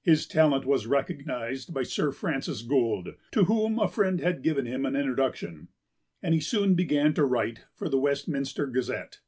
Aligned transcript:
His 0.00 0.26
talent 0.26 0.64
was 0.64 0.86
recognised 0.86 1.74
by 1.74 1.82
Sir 1.82 2.10
Francis 2.10 2.62
Gould, 2.62 3.10
to 3.32 3.44
whom 3.44 3.78
a 3.78 3.86
friend 3.86 4.18
had 4.18 4.40
given 4.42 4.64
him 4.64 4.86
an 4.86 4.96
introduction, 4.96 5.68
and 6.22 6.32
he 6.32 6.40
soon 6.40 6.74
began 6.74 7.12
to 7.12 7.24
write 7.26 7.66
for 7.74 7.90
the 7.90 7.98
Westminster 7.98 8.66
Gazette. 8.66 9.20